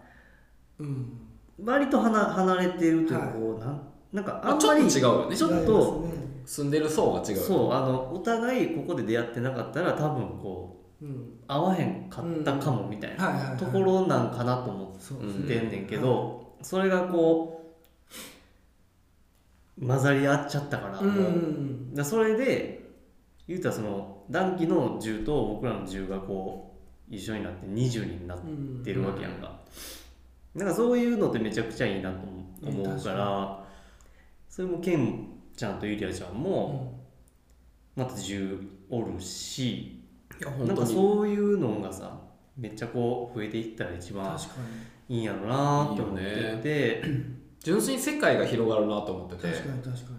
[0.80, 1.20] いうん。
[1.62, 3.32] 割と離離れてるというかはい。
[3.34, 5.36] こうなんなんかああちょっとんまり違うよね。
[5.36, 6.08] ちょっと
[6.46, 7.42] 住んでる層が違うよね。
[7.42, 11.40] そうあのお互いここで出会ってなかったら多分こううん。
[11.46, 17.57] 合わへんかったかもみたいなところなんかなと思ってんねんけど、それがこう
[19.80, 21.08] 混ざり合っちゃったから、うん。
[21.08, 21.30] うもう。
[21.30, 22.90] んだそれで
[23.46, 26.74] 言うたらその暖気の10と僕らの10がこ
[27.10, 28.38] う一緒になって20になっ
[28.84, 29.60] てるわけやんか、
[30.54, 30.68] なん。
[30.68, 32.18] かそういうのってめちゃくちゃいいなと
[32.66, 33.64] 思うかから、
[34.48, 37.00] それもケンちゃんとゆりあちゃんうも
[37.96, 38.00] ん。
[38.00, 40.04] また10おるし
[40.66, 42.20] なんかそういうのがさ
[42.56, 44.38] めっちゃこう増えていったら一番
[45.08, 47.02] いいんやろなと思ってて
[47.60, 49.48] 純粋に世界が広がるなと思ってて。
[49.48, 50.18] に確かに確か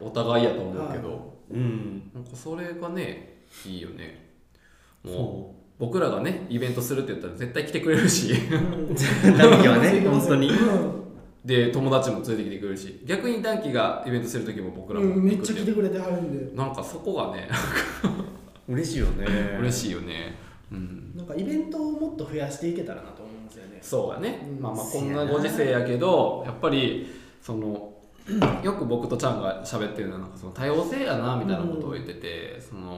[0.00, 1.16] お互いやと思うけど、は
[1.50, 2.10] うん。
[2.14, 4.30] なんかそれがねいいよね。
[5.04, 8.32] もうそ僕らがねイベントするって言ったら絶対来てくれるし。
[8.32, 8.92] にうん。
[9.34, 10.48] うダンキはね本当に。
[10.48, 11.02] うん。
[11.44, 13.00] で友達も連れてきてくれるし。
[13.04, 15.24] 逆にダンキがイベントする時も僕らもうん。
[15.24, 16.56] めっちゃ来てくれてはるんで。
[16.56, 17.48] なんかそこがね
[18.68, 19.26] 嬉しいよね。
[19.60, 20.36] 嬉しいよね。
[20.70, 21.12] うん。
[21.16, 23.10] なんかイベントをもっと増やしていけたらな
[23.82, 24.62] そうだね、うん。
[24.62, 27.06] まあまあこんなご時世やけどやっぱり
[27.42, 27.92] その
[28.62, 32.94] よく僕とちゃんが喋ってるのはなんかその多様性やなみたいなことを言ってて、その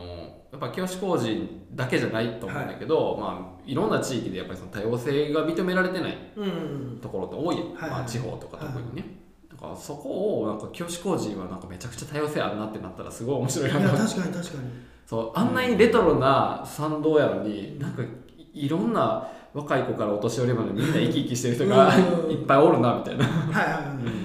[0.53, 6.99] やっぱ清志工人だけじゃないと思うんだけど、まあいろんな地域でやっぱりその多様性が認められてないうん。
[7.01, 9.05] ところって多いよ、はいまあ、地方とか特にね、
[9.51, 14.69] だからそこをなんか清志工人はなんかめちゃくちゃ多様性あるなってなったらすごい面白いなと確かに確かに。
[15.07, 22.31] そうあんなにレトロな参道やのになんかいいろんな若い子からお年寄りまでみんな生き生きしてる人がうん。
[22.31, 23.25] いっぱいおるなみたいな。
[23.25, 24.25] はいはいはい、うんうん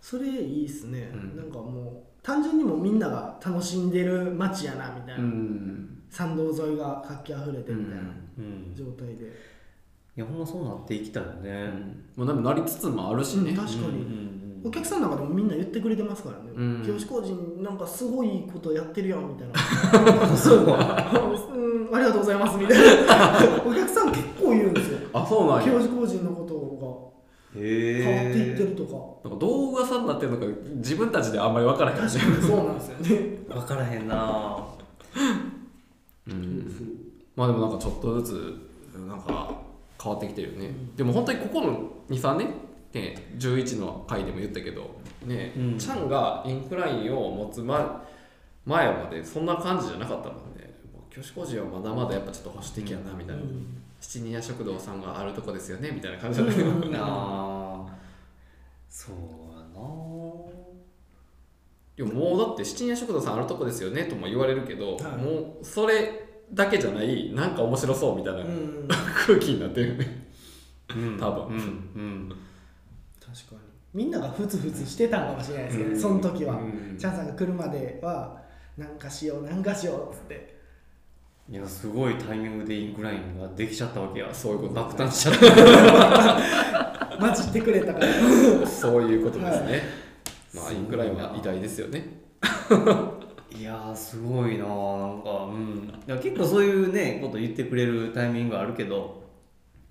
[0.00, 1.36] それいいっすね、うん。
[1.36, 8.02] なんかもう単純にもうみんなが楽しんでる街やなみたいな、うん参道沿いが活気あふれてみたいな
[8.38, 11.68] うんうん状態で、いやほんまそうなっていきたいよね。
[12.14, 13.82] もうでもなりつつもあるしね、うん確かに。
[13.82, 16.50] うんうんお客さんの中でもみんな言ってくれてますからね。
[16.54, 16.82] うん。
[16.82, 20.36] 清志工人なんかすごいことやってるやんみたいな。
[20.36, 20.58] そう。
[20.58, 23.62] うんありがとうございますみたいな。
[23.64, 24.98] お客さん結構言うんですよ。
[25.12, 25.62] あそうなんや。
[25.62, 27.12] 清志工人のこと
[27.54, 27.62] が。
[27.62, 29.28] へ変わっていってえるとか。
[29.28, 31.96] なんかどう噂になってるのか自分たちであんまり分からへん。
[31.96, 33.38] 確かにそうなんですよね。
[33.48, 34.64] 分からへんな。
[36.28, 36.72] うん。
[37.36, 39.50] まあでもなんかちょっとずつなんか
[40.02, 42.48] 変わってきてるよね、でも本当にここの23年
[42.96, 45.78] ね11の回でも言ったけどね、うん。
[45.78, 47.78] チャンがインクラインを持つ前
[48.64, 50.74] 前までそんな感じじゃなかったもんね。
[51.10, 53.42] 教師工事はまだまだやっぱちょっと保守的やなみたいな、
[54.00, 56.54] 七人屋食堂さんがあるとこですよねみたいな感じだった。
[56.54, 57.92] けど、うん あー。
[58.88, 59.14] そう
[59.52, 60.06] やな。
[61.96, 65.16] でももうだって七人屋食堂さんあるとこですよねとも言われるけど、はい。
[65.16, 68.88] もうそれだけじゃないなんか面白そうみたいなうん。
[69.26, 70.26] 空気になってるよね。
[70.90, 71.18] うん。
[71.18, 71.46] 多分。
[71.46, 71.52] うん。
[71.54, 72.32] うん
[73.26, 73.60] 確かに。
[73.92, 76.00] みんながふつふつしてたんかもしれないですけど、うん。
[76.00, 76.96] その時は、うん。
[76.98, 78.40] チャンさんが来るまでは
[78.76, 80.56] なんかしようなんかしようっつって。
[81.48, 88.66] いやすごいタイミングでインクラインができちゃったわけやそういうこと爆誕しちゃった 混じってくれたから。
[88.66, 89.82] そういうことですね。
[90.54, 92.04] まあ、すごいなインクラインは偉大ですよね。
[93.56, 94.98] いやーすごいなー。
[94.98, 95.44] なんか
[96.10, 96.18] うん。
[96.20, 99.22] 結構そういうねこと言ってくれるタイミングがあるけど。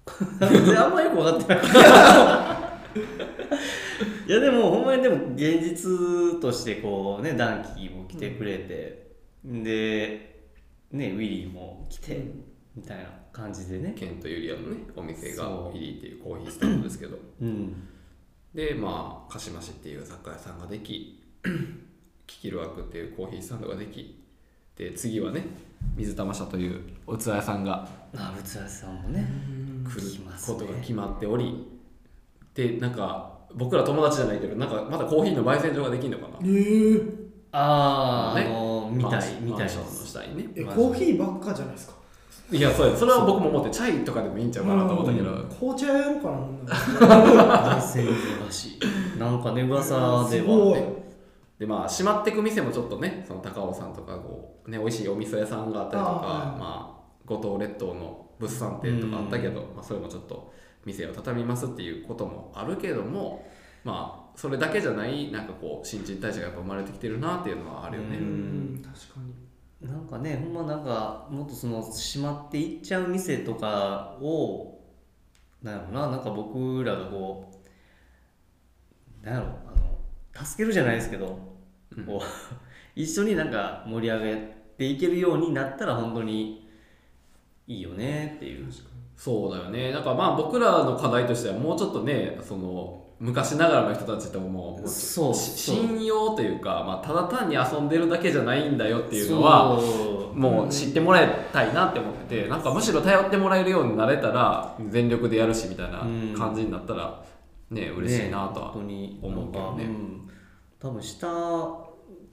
[0.39, 2.64] 全然あんまよく分かってない
[4.27, 10.45] いやでもほんまにでも現実としてこうねダンキーも来てくれて、で
[10.91, 12.23] ねウィリーも来て、
[12.75, 13.93] みたいな感じでね。
[13.97, 15.77] ケンとユリアのね、お店がそう。
[15.77, 17.17] イリーっていうコーヒースタンドですけど。
[17.41, 17.88] うん。
[18.53, 21.23] で、まあ、鹿島市っていう雑貨屋さんができ、
[22.27, 24.23] キキルワークっていうコーヒースタンドができ、
[24.77, 25.43] で、次はね、
[25.95, 29.25] 水玉社というおつ屋さんがあぶつやさんもね。
[29.86, 31.74] 来ることが決まっており、
[32.55, 36.39] で、なんか、僕ら友達じゃないけど、なんかまだコーヒーの焙煎所ができるのかな？
[36.41, 37.11] えー、
[37.51, 38.45] ああ、ね。
[38.47, 39.57] あのみたいみたい。
[39.57, 40.49] でマンションのす下にね。
[40.55, 41.95] えコーヒーばっかじゃないですか？
[42.51, 46.29] いや、そうや、それは僕も思って、チャイとかでもいいんちゃうかなと思ったけど、紅茶やろうか
[47.07, 48.51] な焙煎所ら。
[48.51, 48.77] し
[49.15, 49.95] いなんかね噂
[50.29, 50.77] では。
[50.77, 50.83] い。
[51.59, 60.51] でまあ閉まっていく店もちょっとねその高尾さんとかこうね美味しいお味噌屋さんがあったりとかあーはいまあ五島列島の物産展とかあったけど、まあ、それもちょっと
[60.85, 63.45] 店を畳みますっていうこともあるけども
[63.83, 68.17] まあそれだけじゃないなんかこう新陳代謝がやっぱ生まれてきてるなっていうのはあるよね。
[68.17, 69.45] ううん確かに。
[69.87, 74.79] なんかねほんまなんかもっとその閉まっていっちゃう店とかを
[75.61, 77.51] なんやろななんか僕らがこ
[79.23, 81.39] うなんやろあの助けるじゃないですけど、
[81.95, 82.05] うん。
[82.05, 82.25] こう
[82.99, 86.69] 一緒になんか盛り上げていけるようになったら本当に
[87.67, 88.71] いいよねっていう
[89.17, 89.91] そうだよね。
[89.91, 99.80] だからまあ僕らの課題としてはもうちょっとねその昔ながらの人たちとももうそう信用というか、まあ、ただ単に遊んでるだけじゃないんだよっていうのは
[100.34, 105.99] もう知ってもらいたいなって思っててなんかむしろ頼ってもらえるようになれたら全力でやるしみたいな
[106.38, 107.23] 感じになったら
[107.71, 109.86] ね嬉しいなとは思うけどね。
[109.86, 110.30] なんかん。
[110.78, 111.28] 多分下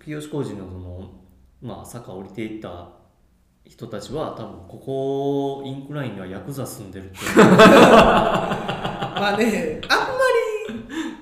[0.05, 1.11] 清志工事のその
[1.63, 2.89] まあ坂降りていった
[3.73, 10.07] 人たちは多分ここインクラインにはヤクザ住んでるってまあねあんま
[10.69, 10.75] り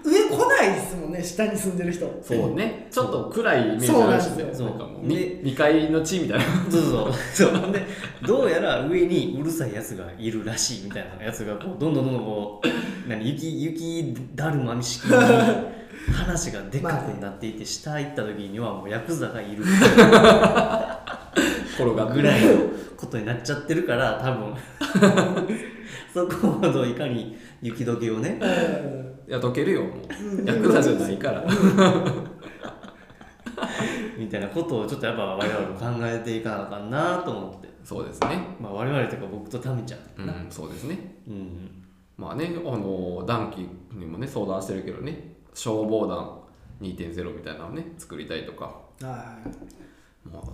[0.02, 2.12] 上来ないですもんね下に住んでる人。
[2.20, 2.88] そうね。
[2.90, 4.52] ちょっと暗いイメージあるしね。
[4.52, 6.44] そうなんかもうで2階の地みたいな。
[6.68, 7.12] そうそう。
[7.52, 7.72] そう。
[7.72, 7.86] で
[8.26, 15.12] どうやら上にうるさいやつがいるらしいみたいなやつがこうどんどんどんどんこう何雪雪だるま式に
[16.12, 19.64] 話がでかくなっていて下行った時にはもうヤクザがいる
[21.84, 22.04] 転が。
[22.04, 22.56] ってぐらいの
[22.96, 24.54] ことになっちゃってるから多分。
[26.12, 28.38] そこをいかに雪解けをね。
[28.40, 29.30] うん。
[29.30, 30.36] いや溶けるよもう。
[30.36, 31.44] んうヤクザじゃないから。
[34.18, 38.38] みたいなことをちょっとやっぱ我々も考えていかなあかんなと思って、そうですね。
[38.60, 40.00] まあ、我々というか僕とタミちゃん。
[40.24, 40.98] うんそうですね。
[41.26, 41.84] うん。
[42.16, 43.66] まあねあの暖気
[43.96, 45.36] にもね相談してるけどね。
[45.54, 46.40] 消防団
[46.80, 48.74] 2.0みたいなのをね作りたいとか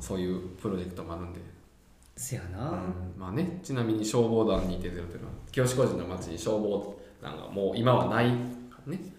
[0.00, 1.40] そういうプロジェクトもあるんで。
[2.16, 2.82] せやな、
[3.18, 8.30] まあね、ちなみに消防団2.0というのは清志工事の町に消防団がもう今はない。
[8.86, 9.16] ね。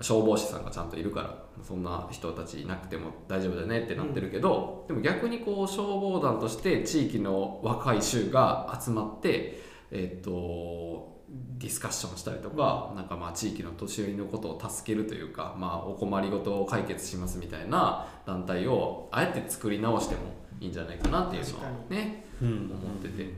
[0.00, 9.62] 消防士さんがちゃんといるからそんな人たちいなくても大丈夫だねってなってるけど、でも逆にこう消防団として地域の若い衆が集まって
[9.92, 11.13] えっと
[11.58, 20.20] ディスカッションしたりとか、なんかまあ地域の年寄りのことを助けるというか、まあ、お困りごとを解決しますみたいな団体をあえて作り直しても
[20.60, 22.48] いいんじゃないかなっていうのはねうん。
[22.48, 23.32] 思ってて。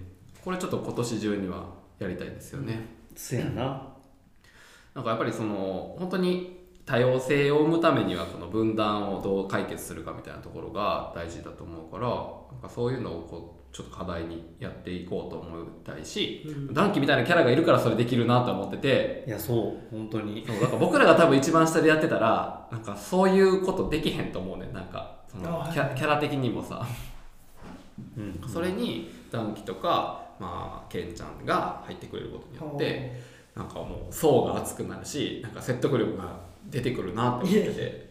[0.45, 1.67] これちょっと今年中には
[1.99, 2.79] やりたいですよね。
[3.15, 3.97] せやな。
[4.95, 12.07] なんかやっぱりその本当に多様性を生むためにはこの分断をどう解決するかみたいなところが大事だと思うから
[12.53, 16.73] なんかそういうのをこうちょっと課題にやっていこうと思いたいし、うん。
[16.73, 19.25] ダンキみたいなキャラがいるからそれできるなと思ってて。
[19.27, 20.43] いやそう本当に。
[20.47, 26.87] そうだから僕らが多分一番下でやってたらなんかそういうことできへんと思うねなんかそのキャキャラ的にもさ。
[28.17, 28.49] うん。
[28.49, 33.21] それにダンキとか、まあ、ケンちゃんが入ってくれることによって
[33.55, 36.35] なんかもう層が厚くなるしなんか説得力が
[36.71, 38.07] 出てくるなって思ってて。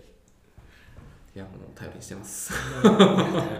[1.36, 2.53] いやもう頼りにしてます。
[2.82, 2.97] 頼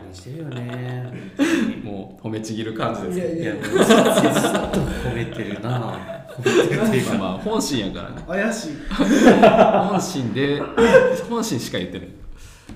[0.02, 1.12] りにしてるよね
[1.86, 3.54] もう褒めちぎる感じですけどいや。
[3.54, 7.14] いやずっと褒めてるな褒めてるっていうか。
[7.14, 8.24] まあまあ本心やからね。
[8.28, 8.72] 怪しい。
[8.90, 10.60] 本心で
[11.30, 12.08] 本心しか言ってない。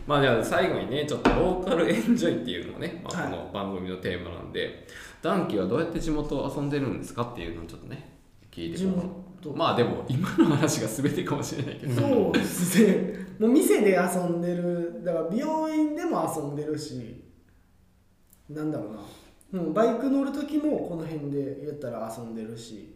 [0.05, 3.31] まあじゃあ最後にねちょっと local enjoy っていうのもね、まあ、はい。
[3.31, 4.87] この番組のテーマなんで、
[5.21, 8.17] ダンキはどうやって地元を遊んでるんですかっていうのをちょっとね
[8.51, 8.91] 聞いて地こ
[9.43, 9.55] 元う。
[9.55, 13.13] まあでも今の話が全てかもしれないけど、そうですね。
[13.39, 15.01] もう店で遊んでる。
[15.03, 17.23] だから美容院でも遊んでるし
[18.49, 19.61] なんだろうな。
[19.61, 22.95] もうバイク乗る時もこの辺でやったら遊んでるし。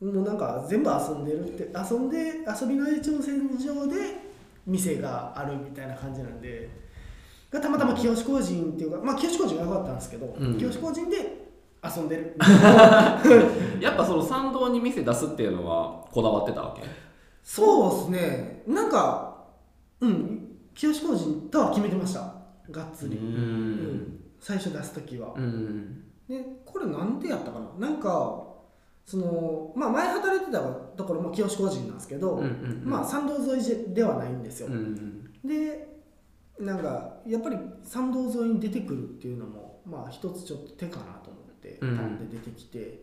[0.00, 2.16] もうなんか全部遊んでるって遊んで
[2.60, 3.94] 遊びの延長線上で
[4.66, 6.68] 店があるみたいな感じなんで。
[7.50, 10.58] がたまたま清志工人っていうかまあ清志工人が良かったんですけど、うん。
[10.58, 11.16] 清志工人で
[11.82, 12.36] 遊んでる。
[13.80, 16.82] やっぱその参道に店出すっていうのはこだわってたわけ？
[17.42, 18.62] そうですね。
[18.66, 19.44] なんか
[20.00, 20.42] うん。
[20.74, 22.35] 清志工人とは決めてました
[22.70, 23.28] がっつり、ううん。
[23.28, 24.20] うん。
[24.40, 26.02] 最初出す時は、うん。
[26.28, 27.88] でこれなんでやったかな？
[27.88, 28.44] なんか
[29.04, 32.90] そのまあ前働いてたところも清志工人なんですけど、うんうんうん。
[32.90, 35.96] まあ参道沿いではないんですよ、うんで
[36.58, 42.28] なんかやっぱり参道沿いに出てくるっていうのもまあ一つちょっと手かなと思ってうん。
[42.30, 43.02] で出てきて、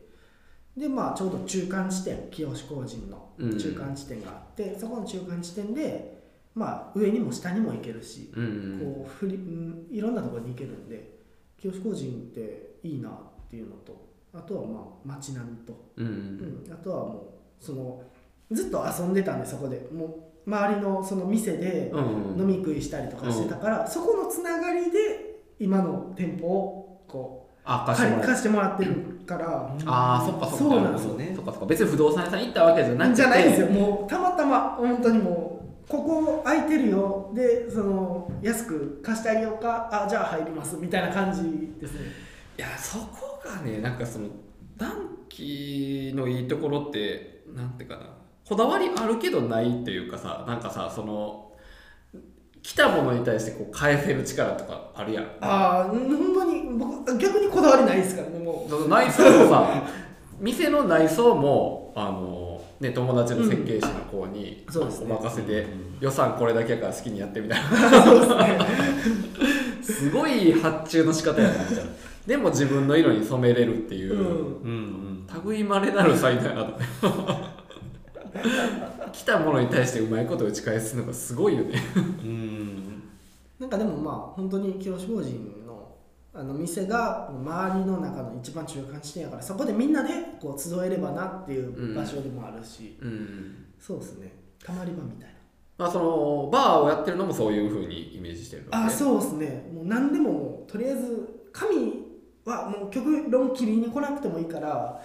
[0.76, 6.22] でまあちょうど中間地点清志工人のうん中間地点があって、そこの中間地点で
[6.56, 8.80] まあ上にも下にも行けるし、うんうん。
[8.80, 11.20] こうふり、うん、いろんなところに行けるんで
[11.60, 13.14] 清志工人っていいなっ
[13.49, 16.70] ていうのとあとはまあ街並みと、うんううん。
[16.70, 17.14] ん、あとはも
[17.60, 18.01] うその
[18.51, 19.88] ずっと遊んでたんでそこで。
[19.93, 20.10] もう
[20.45, 28.20] 周りのその店でうん飲み食いしたりとかしてたから、そこのつながりで今の店舗をこあう貸してもらう。
[28.20, 28.93] 借り貸してもらってる
[29.26, 30.58] から、ああそっかそっか。
[30.58, 31.32] そうなんですよね。
[31.34, 31.66] そっかそっか。
[31.68, 33.16] 別に不動産屋さん行ったわけじゃなくて。
[33.16, 33.68] じゃないですよ。
[33.68, 35.53] もうたまたま本当にもう
[35.94, 37.32] ここ空いてるよ。
[37.36, 39.89] でその安く貸してあげようか。
[39.91, 40.78] あじゃあ入ります。
[40.78, 42.08] みたいな感じですね。
[42.58, 44.26] いやそこがねなんかその
[44.76, 44.91] 暖
[45.30, 48.08] 気のいいところってなんていうかな。
[48.44, 51.52] こだわりあるけどないっていうかさなんかさその
[52.64, 55.26] 来たものに対してこう返せる力とかあるやん。
[55.41, 59.84] ああほんまに僕逆にこだわりないですからねもその内装もさ。
[60.39, 62.53] 店の内装もあの、
[62.84, 65.65] ね、友達の設計士の子にお任せで、
[66.01, 67.69] 予算これだけやから好きにやってみたいな。
[67.69, 67.75] す
[68.36, 68.59] ね
[69.81, 71.91] すごい発注の仕方やなみたいな。
[72.27, 74.19] でも自分の色に染めれるっていう、うん。
[74.19, 74.27] うん
[75.34, 75.45] うん。
[75.45, 76.79] 類まれなる才能やなと。
[79.13, 81.81] 来たものに対してうまいこと打ち返すのがすごいよね。
[81.95, 83.03] うん。
[83.59, 85.62] なんかでもまあ本当に清志工人の
[86.36, 90.09] あの店が周りの中の一番中間地点やからそこでみんなで
[90.41, 94.31] こう集えればなっていう場所でもあるし、うんそうですね。
[94.63, 95.34] たまり場みたいな。
[95.77, 99.69] まあそのバーをやってるのもそういうふうにイメージしてるうあそうですね。
[99.73, 102.03] もう何でももうとりあえず神
[102.45, 105.01] はもう極論切りに来なくてもいいから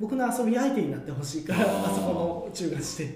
[0.00, 3.14] 僕の遊び相手になってほしいからあそこの中間地点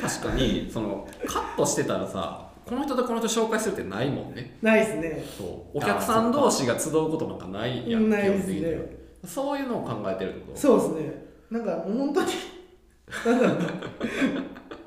[0.00, 4.56] 確かにそのカットしてたらさこの人とこの人紹介するってないもんね。
[4.62, 5.24] ないですね。
[5.38, 5.44] そ
[5.74, 5.78] う。
[5.78, 9.00] お客さん同士が集うことなんかないやんないですね。
[9.24, 10.58] そういうのを考えてるってこと？
[10.58, 11.24] そうですね。
[11.50, 12.28] なんかもう本当に
[13.26, 13.58] なんだろう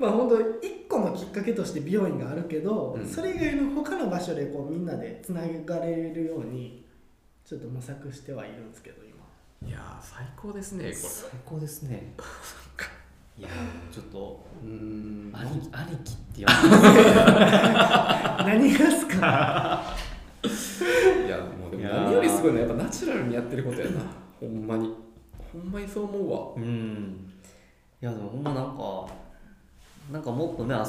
[0.00, 3.06] まあ本当一個のきっかけとして美容院があるけど、うん。
[3.06, 6.84] それ以外の他の場所でこうみんなでつながれるように
[7.44, 9.14] ちょっと模索してはいるんですけど今。
[9.68, 12.12] いやー最高ですねこ最高ですね
[13.36, 13.48] いや
[13.92, 15.32] ちょっとれうーん。
[15.34, 16.58] 兄貴兄貴って言われ
[17.02, 17.10] て
[18.44, 19.82] 何がっすか？
[20.44, 24.00] いやもうでも何よりすごいのはやっぱナチュラルにやってることやな。
[24.38, 24.94] ほんまに。
[25.52, 26.38] ほんまにそう思うわ。
[26.56, 27.32] うん。
[28.00, 29.06] いやでもほんまなんか
[30.12, 30.82] なんかもっとね遊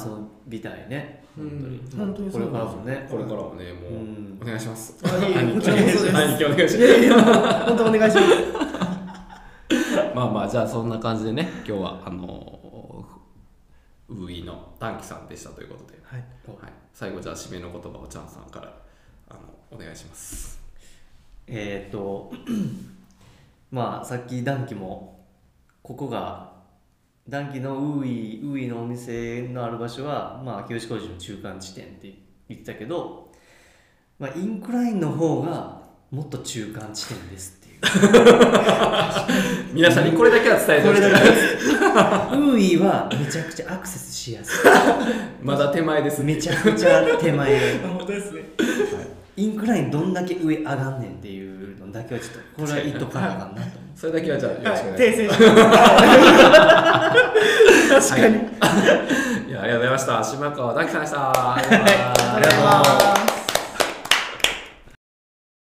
[0.46, 1.24] びたいね。
[1.36, 1.98] 本当に、うん。
[1.98, 3.06] 本当にそれからもね。
[3.10, 4.38] これからもねもう、うん。
[4.40, 4.96] お願いします。
[5.02, 5.70] あいえいえ兄貴。
[5.70, 7.14] お願いしいまやいや
[7.66, 8.65] 本当お願いしますす
[10.16, 13.04] まあまあじゃあそんな感じでね今日はあの
[14.08, 16.20] ウーイのダンキさんでしたということで、はい。
[16.58, 18.72] はい、最後じゃあ締めの言葉をチャンさんから
[19.28, 19.40] あの
[19.70, 20.58] お願いします。
[21.46, 22.32] えーっと
[23.70, 25.22] まあさっきダンキも
[25.82, 26.50] ここが
[27.28, 32.14] ダンキのウーイウーイのお店のある場所は、まあ、清志工事の中間地点って
[32.48, 33.30] 言ってたけど、
[34.18, 37.65] まあ、インクラインの方がもっと中間地点ですって
[39.72, 41.10] 皆さんにこれだけは伝えてこおきたい。
[41.10, 44.62] ウーイはめちゃくちゃアクセスしやす
[45.42, 47.78] まだ手前ですいめちゃくちゃ手前。
[47.78, 48.42] 本当ですね。
[49.36, 55.34] インクラインどんだけ上上がんねんっていうのだけはちょっとこれは言っとかなあかんなとそれだけはじゃあよろしくお願いします、訂正しま
[58.00, 58.10] す。
[58.10, 58.36] 確かに。
[59.48, 59.52] い。
[59.52, 60.24] やありがとうございました。
[60.24, 61.54] 島川大樹さんでした。
[61.54, 63.35] ありがとうございます